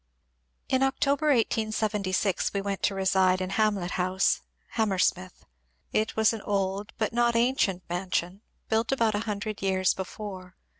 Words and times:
Ik 0.67 0.81
October, 0.81 1.27
1876, 1.27 2.49
we 2.55 2.61
went 2.63 2.81
to 2.81 2.95
reside 2.95 3.39
in 3.39 3.51
Hamlet 3.51 3.91
Honse, 3.91 4.41
Ham 4.69 4.89
mersmith. 4.89 5.45
It 5.93 6.15
was 6.15 6.33
an 6.33 6.41
old 6.41 6.91
bnt 6.97 7.13
not 7.13 7.35
ancient 7.35 7.87
mansion, 7.87 8.41
built 8.67 8.91
about 8.91 9.13
a 9.13 9.19
hundred 9.29 9.61
years 9.61 9.93
before. 9.93 10.55